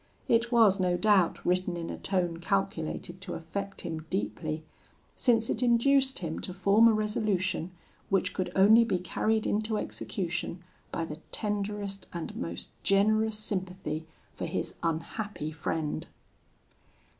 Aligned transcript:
It 0.27 0.51
was 0.51 0.79
no 0.79 0.97
doubt 0.97 1.45
written 1.45 1.77
in 1.77 1.91
a 1.91 1.97
tone 1.99 2.37
calculated 2.37 3.21
to 3.21 3.35
affect 3.35 3.81
him 3.81 4.07
deeply, 4.09 4.63
since 5.15 5.47
it 5.47 5.61
induced 5.61 6.17
him 6.17 6.39
to 6.39 6.55
form 6.55 6.87
a 6.87 6.91
resolution, 6.91 7.69
which 8.09 8.33
could 8.33 8.51
only 8.55 8.83
be 8.83 8.97
carried 8.97 9.45
into 9.45 9.77
execution 9.77 10.63
by 10.91 11.05
the 11.05 11.17
tenderest 11.31 12.07
and 12.13 12.35
most 12.35 12.69
generous 12.81 13.37
sympathy 13.37 14.07
for 14.33 14.47
his 14.47 14.73
unhappy 14.81 15.51
friend. 15.51 16.07